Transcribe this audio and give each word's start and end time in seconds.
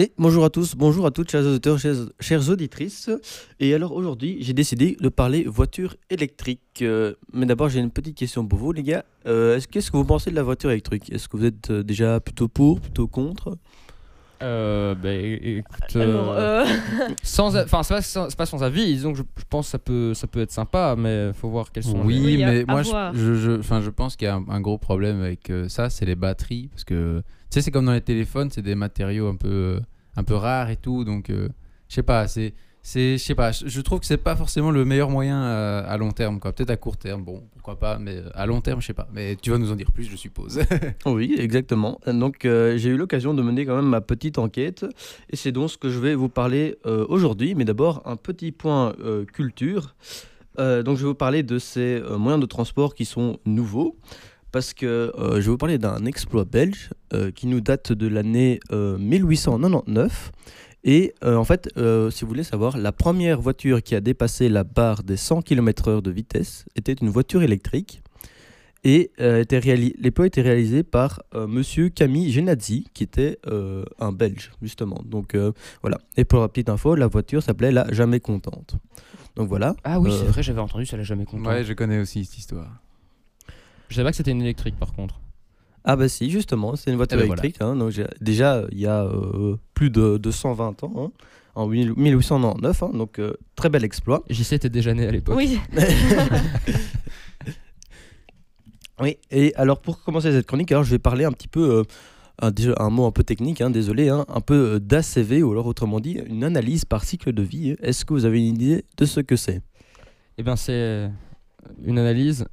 Et 0.00 0.12
bonjour 0.16 0.44
à 0.44 0.50
tous, 0.50 0.76
bonjour 0.76 1.06
à 1.06 1.10
toutes, 1.10 1.28
chers 1.28 1.44
auditeurs, 1.44 1.76
chers, 1.76 1.96
chères 2.20 2.48
auditrices. 2.50 3.10
Et 3.58 3.74
alors 3.74 3.90
aujourd'hui, 3.90 4.36
j'ai 4.40 4.52
décidé 4.52 4.96
de 5.00 5.08
parler 5.08 5.42
voiture 5.42 5.96
électrique. 6.08 6.82
Euh, 6.82 7.14
mais 7.32 7.46
d'abord, 7.46 7.68
j'ai 7.68 7.80
une 7.80 7.90
petite 7.90 8.16
question 8.16 8.46
pour 8.46 8.60
vous, 8.60 8.70
les 8.70 8.84
gars. 8.84 9.04
Euh, 9.26 9.56
est-ce, 9.56 9.66
qu'est-ce 9.66 9.90
que 9.90 9.96
vous 9.96 10.04
pensez 10.04 10.30
de 10.30 10.36
la 10.36 10.44
voiture 10.44 10.70
électrique? 10.70 11.10
Est-ce 11.10 11.28
que 11.28 11.36
vous 11.36 11.46
êtes 11.46 11.70
euh, 11.72 11.82
déjà 11.82 12.20
plutôt 12.20 12.46
pour, 12.46 12.80
plutôt 12.80 13.08
contre? 13.08 13.58
Euh, 14.42 14.94
bah, 14.94 15.12
écoute, 15.12 15.96
Alors, 15.96 16.32
euh, 16.32 16.64
euh, 16.64 17.08
sans, 17.22 17.56
enfin, 17.56 17.82
c'est 17.82 17.94
pas, 18.14 18.28
pas 18.36 18.46
sans 18.46 18.62
avis. 18.62 18.84
Disons 18.86 19.12
que 19.12 19.18
je, 19.18 19.22
je 19.36 19.44
pense 19.50 19.66
que 19.66 19.70
ça 19.72 19.78
peut, 19.78 20.14
ça 20.14 20.26
peut 20.26 20.40
être 20.40 20.52
sympa, 20.52 20.94
mais 20.96 21.32
faut 21.32 21.48
voir 21.48 21.72
quels 21.72 21.82
sont. 21.84 22.00
Oui, 22.04 22.20
Oui, 22.24 22.42
à- 22.44 22.52
mais 22.52 22.64
moi, 22.64 22.82
je, 23.14 23.34
je, 23.34 23.60
je- 23.62 23.90
pense 23.90 24.16
qu'il 24.16 24.26
y 24.26 24.28
a 24.28 24.36
un, 24.36 24.44
un 24.48 24.60
gros 24.60 24.78
problème 24.78 25.20
avec 25.20 25.50
euh, 25.50 25.68
ça, 25.68 25.90
c'est 25.90 26.04
les 26.06 26.14
batteries. 26.14 26.68
Parce 26.68 26.84
que, 26.84 27.18
tu 27.20 27.24
sais, 27.50 27.62
c'est 27.62 27.70
comme 27.70 27.86
dans 27.86 27.92
les 27.92 28.00
téléphones, 28.00 28.50
c'est 28.50 28.62
des 28.62 28.74
matériaux 28.76 29.28
un 29.28 29.36
peu, 29.36 29.80
un 30.16 30.22
peu 30.24 30.34
rares 30.34 30.70
et 30.70 30.76
tout. 30.76 31.04
Donc, 31.04 31.30
euh, 31.30 31.48
je 31.88 31.94
sais 31.96 32.02
pas, 32.02 32.28
c'est. 32.28 32.54
C'est- 32.82 33.18
Je 33.18 33.22
sais 33.24 33.34
pas, 33.34 33.52
je 33.52 33.80
trouve 33.80 34.00
que 34.00 34.06
c'est 34.06 34.16
pas 34.16 34.34
forcément 34.36 34.70
le 34.70 34.84
meilleur 34.84 35.10
moyen 35.10 35.42
euh, 35.42 35.82
à 35.86 35.96
long 35.98 36.10
terme, 36.12 36.40
quoi. 36.40 36.52
Peut-être 36.52 36.70
à 36.70 36.76
court 36.76 36.96
terme, 36.96 37.22
bon, 37.24 37.42
pourquoi 37.54 37.78
pas, 37.78 37.98
mais 37.98 38.16
euh, 38.16 38.30
à 38.34 38.46
long 38.46 38.60
terme, 38.60 38.80
je 38.80 38.86
sais 38.86 38.94
pas. 38.94 39.08
Mais 39.12 39.36
tu 39.36 39.50
vas 39.50 39.58
nous 39.58 39.70
en 39.70 39.76
dire 39.76 39.90
plus, 39.92 40.04
je 40.04 40.16
suppose. 40.16 40.60
Oui, 41.06 41.34
exactement. 41.38 42.00
Donc 42.06 42.44
euh, 42.44 42.76
j'ai 42.78 42.90
eu 42.90 42.96
l'occasion 42.96 43.34
de 43.34 43.42
mener 43.42 43.66
quand 43.66 43.76
même 43.76 43.88
ma 43.88 44.00
petite 44.00 44.38
enquête. 44.38 44.86
Et 45.30 45.36
c'est 45.36 45.52
donc 45.52 45.70
ce 45.70 45.76
que 45.78 45.90
je 45.90 45.98
vais 45.98 46.14
vous 46.14 46.28
parler 46.28 46.76
aujourd'hui. 47.08 47.54
Mais 47.54 47.64
d'abord, 47.64 48.02
un 48.06 48.16
petit 48.16 48.52
point 48.52 48.94
culture. 49.32 49.94
Donc 50.58 50.96
je 50.96 51.02
vais 51.02 51.08
vous 51.08 51.14
parler 51.14 51.42
de 51.42 51.58
ces 51.58 52.00
moyens 52.18 52.40
de 52.40 52.46
transport 52.46 52.94
qui 52.94 53.04
sont 53.04 53.38
nouveaux. 53.44 53.96
Parce 54.50 54.72
que 54.72 55.12
je 55.16 55.40
vais 55.40 55.50
vous 55.50 55.58
parler 55.58 55.78
d'un 55.78 56.04
exploit 56.06 56.44
belge 56.44 56.90
qui 57.34 57.46
nous 57.46 57.60
date 57.60 57.92
de 57.92 58.06
l'année 58.08 58.60
euh, 58.72 58.96
1899. 58.98 60.32
Et 60.84 61.12
euh, 61.24 61.36
en 61.36 61.44
fait, 61.44 61.68
euh, 61.76 62.10
si 62.10 62.22
vous 62.24 62.28
voulez 62.28 62.44
savoir, 62.44 62.78
la 62.78 62.92
première 62.92 63.40
voiture 63.40 63.82
qui 63.82 63.94
a 63.94 64.00
dépassé 64.00 64.48
la 64.48 64.64
barre 64.64 65.02
des 65.02 65.16
100 65.16 65.42
km/h 65.42 66.02
de 66.02 66.10
vitesse 66.10 66.64
était 66.76 66.92
une 66.92 67.08
voiture 67.08 67.42
électrique. 67.42 68.02
Et 68.84 69.10
euh, 69.20 69.40
était 69.40 69.58
réali- 69.58 69.94
l'exploit 69.98 70.28
était 70.28 70.40
réalisé 70.40 70.84
par 70.84 71.20
euh, 71.34 71.48
monsieur 71.48 71.88
Camille 71.88 72.30
Genazzi, 72.30 72.86
qui 72.94 73.02
était 73.02 73.38
euh, 73.48 73.84
un 73.98 74.12
Belge, 74.12 74.52
justement. 74.62 75.02
Donc 75.04 75.34
euh, 75.34 75.50
voilà. 75.82 75.98
Et 76.16 76.24
pour 76.24 76.40
la 76.40 76.48
petite 76.48 76.68
info, 76.68 76.94
la 76.94 77.08
voiture 77.08 77.42
s'appelait 77.42 77.72
la 77.72 77.92
Jamais 77.92 78.20
Contente. 78.20 78.76
Donc 79.34 79.48
voilà. 79.48 79.74
Ah 79.82 79.98
oui, 79.98 80.10
Euh, 80.12 80.18
c'est 80.20 80.26
vrai, 80.26 80.42
j'avais 80.44 80.60
entendu, 80.60 80.86
ça 80.86 80.96
l'a 80.96 81.02
jamais 81.02 81.24
content. 81.24 81.48
ouais, 81.50 81.64
je 81.64 81.72
connais 81.72 81.98
aussi 81.98 82.24
cette 82.24 82.38
histoire. 82.38 82.70
Je 83.88 83.96
savais 83.96 84.06
pas 84.06 84.10
que 84.12 84.16
c'était 84.16 84.30
une 84.30 84.42
électrique 84.42 84.78
par 84.78 84.92
contre. 84.92 85.18
Ah 85.90 85.96
bah 85.96 86.06
si, 86.08 86.28
justement, 86.30 86.76
c'est 86.76 86.90
une 86.90 86.96
voiture 86.98 87.16
Eh 87.18 87.22
ben 87.22 87.26
voilà. 87.28 87.42
électrique. 87.42 87.62
hein. 87.62 87.74
donc 87.74 87.90
j'ai- 87.90 88.06
déjà, 88.20 88.64
il 88.72 88.78
y 88.78 88.86
a 88.86 89.04
euh, 89.04 89.56
plus 89.72 89.88
de, 89.90 90.18
de 90.18 90.30
120 90.30 90.82
ans, 90.84 90.92
hein, 90.98 91.10
en 91.54 91.66
1000 91.66 91.94
1899. 91.96 92.82
hein, 92.82 92.90
donc 92.92 93.18
euh, 93.18 93.32
très 93.56 93.70
bel 93.70 93.84
exploit. 93.84 94.22
JC 94.28 94.52
était 94.52 94.68
déjà 94.68 94.92
né 94.92 95.06
à 95.06 95.10
l'époque. 95.10 95.34
oui, 95.36 95.58
Oui, 99.00 99.16
et 99.30 99.54
alors 99.54 99.80
pour 99.80 100.02
commencer 100.02 100.32
cette 100.32 100.46
chronique, 100.46 100.72
alors 100.72 100.82
je 100.84 100.90
vais 100.90 100.98
parler 100.98 101.24
un 101.24 101.30
petit 101.32 101.46
peu, 101.46 101.84
euh, 102.42 102.74
un, 102.78 102.90
mot 102.90 103.06
un 103.06 103.12
peu 103.12 103.22
technique, 103.22 103.60
hein, 103.60 103.70
désolé, 103.70 104.08
hein, 104.08 104.24
un 104.28 104.40
peu 104.40 104.74
euh, 104.74 104.80
d'ACV, 104.80 105.42
ou 105.44 105.52
alors 105.52 105.66
autrement 105.66 106.00
dit, 106.00 106.20
une 106.26 106.42
analyse 106.42 106.84
par 106.84 107.04
cycle 107.04 107.32
de 107.32 107.42
vie. 107.42 107.76
Est-ce 107.80 108.04
que 108.04 108.12
vous 108.12 108.24
avez 108.24 108.40
une 108.40 108.56
idée 108.56 108.84
de 108.96 109.04
ce 109.04 109.20
que 109.20 109.36
c'est? 109.36 109.62
Et 110.36 110.42
ben 110.42 110.56
c'est 110.56 111.08
une 111.84 111.98
analyse, 111.98 112.44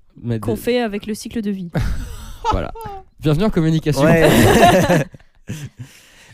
qu'on 0.42 0.54
de- 0.54 0.60
fait 0.60 0.80
avec 0.82 1.08
le 1.08 1.16
cycle 1.16 1.42
de 1.42 1.50
vie. 1.52 1.72
voilà. 2.52 2.72
Bienvenue 3.20 3.46
en 3.46 3.50
communication. 3.50 4.04
Ouais. 4.04 4.30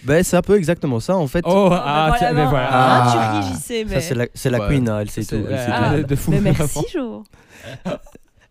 ben, 0.03 0.23
c'est 0.23 0.35
un 0.37 0.41
peu 0.41 0.57
exactement 0.57 0.99
ça, 0.99 1.15
en 1.15 1.27
fait. 1.27 1.43
Oh, 1.47 1.69
ah, 1.71 2.07
voilà, 2.09 2.15
tiens, 2.17 2.33
mais 2.33 2.45
voilà. 2.45 2.69
Ah. 2.71 3.03
Ah, 3.05 3.11
tu 3.41 3.47
ris, 3.47 3.53
j'y 3.53 3.61
sais, 3.61 3.85
mais. 3.85 3.95
Ça, 3.95 4.01
c'est 4.01 4.15
la, 4.15 4.27
c'est 4.33 4.49
la 4.49 4.59
Ouais. 4.61 4.67
queen, 4.67 4.89
hein, 4.89 4.99
elle 4.99 5.09
sait 5.09 5.21
tout. 5.21 5.29
C'est- 5.29 5.37
elle 5.37 5.57
sait 5.59 5.65
ah, 5.71 5.93
tout. 5.99 6.03
de 6.07 6.15
fou. 6.15 6.31
mais 6.31 6.41
merci, 6.41 6.59
vraiment. 6.59 6.87
Jo. 6.93 7.23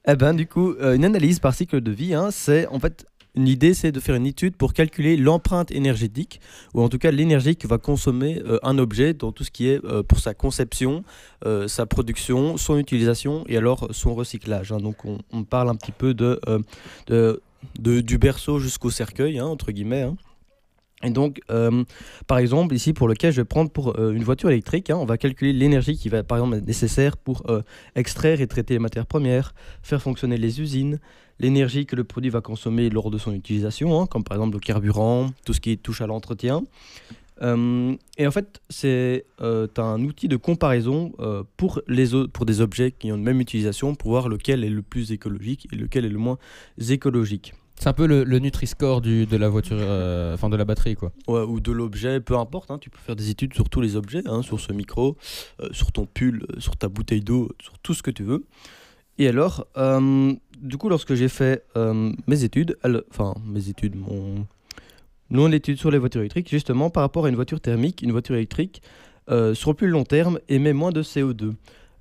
Eh 0.08 0.16
ben, 0.16 0.32
du 0.32 0.46
coup, 0.46 0.72
euh, 0.80 0.94
une 0.96 1.04
analyse 1.04 1.40
par 1.40 1.52
cycle 1.54 1.82
de 1.82 1.90
vie, 1.90 2.14
hein, 2.14 2.30
c'est 2.30 2.66
en 2.68 2.80
fait. 2.80 3.04
Une 3.36 3.46
idée, 3.46 3.74
c'est 3.74 3.92
de 3.92 4.00
faire 4.00 4.16
une 4.16 4.26
étude 4.26 4.56
pour 4.56 4.72
calculer 4.72 5.16
l'empreinte 5.16 5.70
énergétique, 5.70 6.40
ou 6.74 6.82
en 6.82 6.88
tout 6.88 6.98
cas 6.98 7.12
l'énergie 7.12 7.54
que 7.54 7.68
va 7.68 7.78
consommer 7.78 8.42
euh, 8.44 8.58
un 8.64 8.76
objet 8.78 9.14
dans 9.14 9.30
tout 9.30 9.44
ce 9.44 9.52
qui 9.52 9.68
est 9.68 9.84
euh, 9.84 10.02
pour 10.02 10.18
sa 10.18 10.34
conception, 10.34 11.04
euh, 11.46 11.68
sa 11.68 11.86
production, 11.86 12.56
son 12.56 12.76
utilisation 12.76 13.44
et 13.46 13.56
alors 13.56 13.86
son 13.92 14.16
recyclage. 14.16 14.72
hein. 14.72 14.78
Donc 14.78 15.04
on, 15.04 15.18
on 15.32 15.44
parle 15.44 15.68
un 15.68 15.76
petit 15.76 15.92
peu 15.92 16.12
de, 16.12 16.40
euh, 16.48 16.58
de, 17.06 17.40
de- 17.78 18.00
du 18.00 18.18
berceau 18.18 18.58
jusqu'au 18.58 18.90
cercueil, 18.90 19.38
hein, 19.38 19.46
entre 19.46 19.72
guillemets. 19.72 20.02
hein. 20.02 20.16
Et 21.02 21.10
donc, 21.10 21.40
euh, 21.50 21.82
par 22.26 22.36
exemple, 22.38 22.74
ici 22.74 22.92
pour 22.92 23.08
le 23.08 23.14
cas, 23.14 23.30
je 23.30 23.40
vais 23.40 23.46
prendre 23.46 23.70
pour 23.70 23.98
euh, 23.98 24.12
une 24.12 24.22
voiture 24.22 24.50
électrique, 24.50 24.90
hein, 24.90 24.96
on 24.98 25.06
va 25.06 25.16
calculer 25.16 25.54
l'énergie 25.54 25.96
qui 25.96 26.10
va 26.10 26.22
par 26.22 26.36
exemple 26.38 26.56
être 26.56 26.66
nécessaire 26.66 27.16
pour 27.16 27.42
euh, 27.48 27.62
extraire 27.94 28.42
et 28.42 28.46
traiter 28.46 28.74
les 28.74 28.80
matières 28.80 29.06
premières, 29.06 29.54
faire 29.82 30.02
fonctionner 30.02 30.36
les 30.36 30.60
usines, 30.60 31.00
l'énergie 31.38 31.86
que 31.86 31.96
le 31.96 32.04
produit 32.04 32.28
va 32.30 32.42
consommer 32.42 32.90
lors 32.90 33.10
de 33.10 33.16
son 33.16 33.32
utilisation, 33.32 34.06
comme 34.06 34.24
par 34.24 34.36
exemple 34.36 34.56
le 34.56 34.60
carburant, 34.60 35.30
tout 35.46 35.54
ce 35.54 35.60
qui 35.60 35.78
touche 35.78 36.02
à 36.02 36.06
l'entretien. 36.06 36.64
Euh, 37.42 37.96
et 38.18 38.26
en 38.26 38.30
fait, 38.30 38.60
c'est 38.68 39.24
euh, 39.40 39.66
un 39.78 40.02
outil 40.04 40.28
de 40.28 40.36
comparaison 40.36 41.12
euh, 41.20 41.42
pour, 41.56 41.80
les, 41.88 42.08
pour 42.32 42.46
des 42.46 42.60
objets 42.60 42.92
qui 42.92 43.10
ont 43.12 43.16
une 43.16 43.22
même 43.22 43.40
utilisation 43.40 43.94
pour 43.94 44.10
voir 44.10 44.28
lequel 44.28 44.64
est 44.64 44.70
le 44.70 44.82
plus 44.82 45.12
écologique 45.12 45.68
et 45.72 45.76
lequel 45.76 46.04
est 46.04 46.10
le 46.10 46.18
moins 46.18 46.38
écologique. 46.88 47.54
C'est 47.76 47.88
un 47.88 47.94
peu 47.94 48.06
le, 48.06 48.24
le 48.24 48.38
Nutri-Score 48.40 49.00
de 49.00 49.36
la 49.38 49.48
voiture, 49.48 49.78
enfin 50.34 50.50
de 50.50 50.56
la 50.56 50.66
batterie 50.66 50.96
quoi. 50.96 51.12
Ouais, 51.28 51.40
ou 51.40 51.60
de 51.60 51.72
l'objet, 51.72 52.20
peu 52.20 52.36
importe, 52.36 52.70
hein, 52.70 52.78
tu 52.78 52.90
peux 52.90 52.98
faire 52.98 53.16
des 53.16 53.30
études 53.30 53.54
sur 53.54 53.70
tous 53.70 53.80
les 53.80 53.96
objets, 53.96 54.22
hein, 54.26 54.42
sur 54.42 54.60
ce 54.60 54.74
micro, 54.74 55.16
sur 55.70 55.90
ton 55.90 56.04
pull, 56.04 56.44
sur 56.58 56.76
ta 56.76 56.88
bouteille 56.88 57.22
d'eau, 57.22 57.48
sur 57.58 57.78
tout 57.78 57.94
ce 57.94 58.02
que 58.02 58.10
tu 58.10 58.22
veux. 58.22 58.44
Et 59.16 59.28
alors, 59.28 59.66
du 60.60 60.76
coup, 60.76 60.90
lorsque 60.90 61.14
j'ai 61.14 61.28
fait 61.28 61.64
mes 62.26 62.44
études, 62.44 62.76
enfin 63.10 63.32
mes 63.46 63.70
études, 63.70 63.96
mon, 63.96 64.46
mon 65.30 65.52
étude 65.52 65.78
sur 65.78 65.90
les 65.90 65.98
voitures 65.98 66.20
électriques, 66.20 66.48
justement 66.48 66.90
par 66.90 67.02
rapport 67.02 67.26
à 67.26 67.28
une 67.28 67.36
voiture 67.36 67.60
thermique, 67.60 68.02
une 68.02 68.12
voiture 68.12 68.34
électrique, 68.34 68.82
euh, 69.30 69.54
sur 69.54 69.70
le 69.70 69.76
plus 69.76 69.88
long 69.88 70.04
terme, 70.04 70.38
émet 70.48 70.72
moins 70.72 70.90
de 70.90 71.02
CO2 71.02 71.54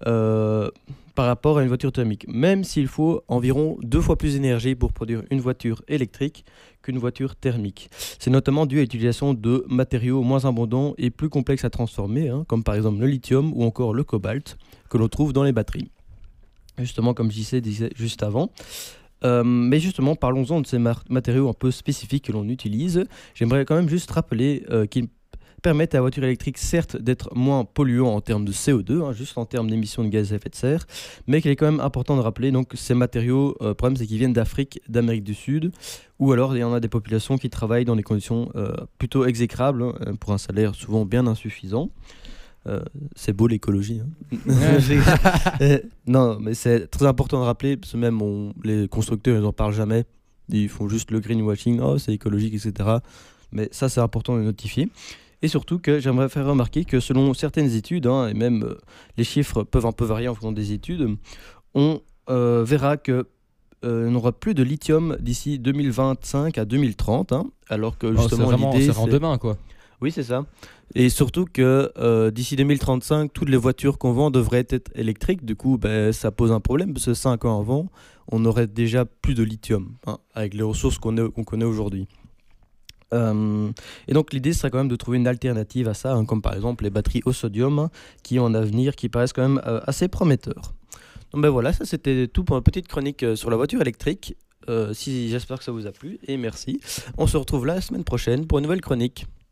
euh, 0.07 0.69
par 1.13 1.25
rapport 1.25 1.57
à 1.57 1.61
une 1.61 1.67
voiture 1.67 1.91
thermique, 1.91 2.25
même 2.27 2.63
s'il 2.63 2.87
faut 2.87 3.23
environ 3.27 3.77
deux 3.83 4.01
fois 4.01 4.17
plus 4.17 4.33
d'énergie 4.33 4.73
pour 4.73 4.93
produire 4.93 5.23
une 5.29 5.41
voiture 5.41 5.83
électrique 5.87 6.45
qu'une 6.81 6.97
voiture 6.97 7.35
thermique. 7.35 7.89
C'est 8.19 8.29
notamment 8.31 8.65
dû 8.65 8.77
à 8.77 8.81
l'utilisation 8.81 9.33
de 9.33 9.65
matériaux 9.67 10.23
moins 10.23 10.45
abondants 10.45 10.93
et 10.97 11.09
plus 11.09 11.29
complexes 11.29 11.65
à 11.65 11.69
transformer, 11.69 12.29
hein, 12.29 12.45
comme 12.47 12.63
par 12.63 12.75
exemple 12.75 13.01
le 13.01 13.07
lithium 13.07 13.51
ou 13.53 13.63
encore 13.63 13.93
le 13.93 14.03
cobalt, 14.03 14.57
que 14.89 14.97
l'on 14.97 15.09
trouve 15.09 15.33
dans 15.33 15.43
les 15.43 15.51
batteries. 15.51 15.91
Justement, 16.77 17.13
comme 17.13 17.29
JC 17.29 17.55
disait 17.55 17.91
juste 17.95 18.23
avant. 18.23 18.49
Euh, 19.23 19.43
mais 19.43 19.79
justement, 19.79 20.15
parlons-en 20.15 20.61
de 20.61 20.67
ces 20.67 20.79
matériaux 20.79 21.49
un 21.49 21.53
peu 21.53 21.71
spécifiques 21.71 22.25
que 22.25 22.31
l'on 22.31 22.47
utilise. 22.47 23.05
J'aimerais 23.33 23.65
quand 23.65 23.75
même 23.75 23.89
juste 23.89 24.11
rappeler 24.11 24.65
euh, 24.69 24.85
qu'ils 24.85 25.07
permettent 25.59 25.93
à 25.93 25.97
la 25.97 26.01
voiture 26.01 26.23
électrique, 26.23 26.57
certes, 26.57 26.97
d'être 26.97 27.35
moins 27.35 27.65
polluant 27.65 28.15
en 28.15 28.21
termes 28.21 28.45
de 28.45 28.51
CO2, 28.51 29.03
hein, 29.03 29.13
juste 29.13 29.37
en 29.37 29.45
termes 29.45 29.69
d'émissions 29.69 30.03
de 30.03 30.09
gaz 30.09 30.33
à 30.33 30.37
effet 30.37 30.49
de 30.49 30.55
serre, 30.55 30.85
mais 31.27 31.41
qu'il 31.41 31.51
est 31.51 31.55
quand 31.55 31.69
même 31.69 31.79
important 31.79 32.15
de 32.15 32.21
rappeler 32.21 32.51
donc 32.51 32.71
ces 32.73 32.93
matériaux, 32.93 33.55
euh, 33.61 33.69
le 33.69 33.73
problème 33.73 33.97
c'est 33.97 34.07
qu'ils 34.07 34.17
viennent 34.17 34.33
d'Afrique, 34.33 34.81
d'Amérique 34.87 35.23
du 35.23 35.33
Sud, 35.33 35.71
ou 36.19 36.31
alors 36.31 36.55
il 36.55 36.59
y 36.59 36.63
en 36.63 36.73
a 36.73 36.79
des 36.79 36.87
populations 36.87 37.37
qui 37.37 37.49
travaillent 37.49 37.85
dans 37.85 37.95
des 37.95 38.03
conditions 38.03 38.51
euh, 38.55 38.73
plutôt 38.97 39.25
exécrables, 39.25 39.83
hein, 39.83 40.15
pour 40.19 40.33
un 40.33 40.37
salaire 40.37 40.75
souvent 40.75 41.05
bien 41.05 41.27
insuffisant. 41.27 41.89
Euh, 42.69 42.79
c'est 43.15 43.33
beau 43.33 43.47
l'écologie. 43.47 44.01
hein. 44.01 44.37
Euh, 45.61 45.79
non, 46.07 46.37
mais 46.39 46.53
c'est 46.53 46.87
très 46.87 47.05
important 47.05 47.39
de 47.39 47.45
rappeler, 47.45 47.77
parce 47.77 47.91
que 47.93 47.97
même 47.97 48.21
on- 48.21 48.53
les 48.63 48.87
constructeurs, 48.87 49.37
ils 49.37 49.41
n'en 49.43 49.53
parlent 49.53 49.73
jamais. 49.73 50.05
Ils 50.49 50.69
font 50.69 50.87
juste 50.87 51.11
le 51.11 51.19
greenwashing, 51.19 51.79
oh 51.81 51.97
c'est 51.97 52.13
écologique, 52.13 52.53
etc. 52.53 52.89
Mais 53.51 53.67
ça, 53.71 53.89
c'est 53.89 53.99
important 54.01 54.33
de 54.33 54.39
le 54.39 54.45
notifier. 54.45 54.89
Et 55.41 55.47
surtout 55.47 55.79
que 55.79 55.99
j'aimerais 55.99 56.27
faire 56.29 56.45
remarquer 56.45 56.85
que 56.85 56.99
selon 56.99 57.33
certaines 57.33 57.71
études, 57.73 58.07
hein, 58.07 58.27
et 58.27 58.33
même 58.33 58.63
euh, 58.63 58.75
les 59.17 59.23
chiffres 59.23 59.63
peuvent 59.63 59.85
un 59.85 59.91
peu 59.91 60.05
varier 60.05 60.27
en 60.27 60.33
fonction 60.35 60.51
des 60.51 60.73
études, 60.73 61.15
on 61.73 62.01
euh, 62.29 62.63
verra 62.65 62.97
que 62.97 63.27
euh, 63.85 64.07
on 64.07 64.11
n'aura 64.11 64.33
plus 64.33 64.53
de 64.53 64.61
lithium 64.63 65.15
d'ici 65.21 65.57
2025 65.59 66.57
à 66.57 66.65
2030, 66.65 67.31
hein, 67.31 67.45
alors 67.69 67.97
que 67.97 68.07
Oh, 68.07 68.13
c'est 68.15 68.21
justement 68.23 68.45
vraiment, 68.49 68.71
l'idée 68.73 68.91
c'est- 68.91 69.07
demain 69.09 69.37
quoi. 69.37 69.57
Oui, 70.01 70.11
c'est 70.11 70.23
ça. 70.23 70.45
Et 70.95 71.09
surtout 71.09 71.45
que 71.45 71.91
euh, 71.97 72.31
d'ici 72.31 72.55
2035, 72.55 73.33
toutes 73.33 73.49
les 73.49 73.57
voitures 73.57 73.97
qu'on 73.97 74.13
vend 74.13 74.31
devraient 74.31 74.65
être 74.69 74.91
électriques. 74.95 75.45
Du 75.45 75.55
coup, 75.55 75.77
ben, 75.77 76.13
ça 76.13 76.31
pose 76.31 76.51
un 76.51 76.61
problème 76.61 76.93
parce 76.93 77.05
que 77.05 77.13
5 77.13 77.45
ans 77.45 77.59
avant, 77.59 77.87
on 78.31 78.45
aurait 78.45 78.67
déjà 78.67 79.05
plus 79.05 79.33
de 79.33 79.43
lithium 79.43 79.95
hein, 80.07 80.17
avec 80.33 80.53
les 80.53 80.63
ressources 80.63 80.97
qu'on 80.97 81.31
connaît 81.43 81.65
aujourd'hui. 81.65 82.07
Euh, 83.11 83.71
et 84.07 84.13
donc 84.13 84.31
l'idée 84.33 84.53
serait 84.53 84.69
quand 84.69 84.77
même 84.77 84.87
de 84.87 84.95
trouver 84.95 85.17
une 85.17 85.27
alternative 85.27 85.87
à 85.87 85.95
ça, 85.95 86.13
hein, 86.13 86.25
comme 86.25 86.43
par 86.43 86.53
exemple 86.53 86.83
les 86.83 86.91
batteries 86.91 87.23
au 87.25 87.33
sodium, 87.33 87.79
hein, 87.79 87.89
qui 88.21 88.39
ont 88.39 88.45
un 88.45 88.53
avenir 88.53 88.95
qui 88.95 89.09
paraissent 89.09 89.33
quand 89.33 89.47
même 89.47 89.61
euh, 89.65 89.81
assez 89.87 90.07
prometteurs. 90.07 90.75
Donc 91.33 91.41
ben 91.41 91.49
voilà, 91.49 91.73
ça 91.73 91.85
c'était 91.85 92.27
tout 92.27 92.43
pour 92.43 92.55
une 92.55 92.63
petite 92.63 92.87
chronique 92.87 93.25
sur 93.35 93.49
la 93.49 93.57
voiture 93.57 93.81
électrique. 93.81 94.35
Si 94.93 95.29
j'espère 95.29 95.57
que 95.57 95.63
ça 95.63 95.71
vous 95.71 95.87
a 95.87 95.91
plu 95.91 96.19
et 96.27 96.37
merci. 96.37 96.79
On 97.17 97.25
se 97.25 97.37
retrouve 97.37 97.65
la 97.65 97.81
semaine 97.81 98.03
prochaine 98.03 98.45
pour 98.45 98.59
une 98.59 98.63
nouvelle 98.65 98.81
chronique. 98.81 99.25